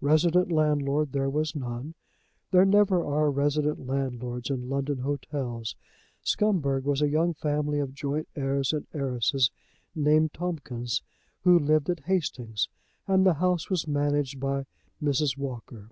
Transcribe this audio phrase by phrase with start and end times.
[0.00, 1.92] Resident landlord there was none.
[2.52, 5.76] There never are resident landlords in London hotels.
[6.22, 9.50] Scumberg was a young family of joint heirs and heiresses,
[9.94, 11.02] named Tomkins,
[11.42, 12.66] who lived at Hastings,
[13.06, 14.64] and the house was managed by
[15.02, 15.36] Mrs.
[15.36, 15.90] Walker.